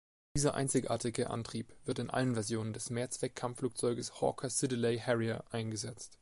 Dieser 0.35 0.55
einzigartige 0.55 1.29
Antrieb 1.29 1.75
wird 1.85 1.99
in 1.99 2.09
allen 2.09 2.33
Versionen 2.33 2.73
des 2.73 2.89
Mehrzweck-Kampfflugzeuges 2.89 4.19
Hawker 4.19 4.49
Siddeley 4.49 4.97
Harrier 4.97 5.43
eingesetzt. 5.51 6.17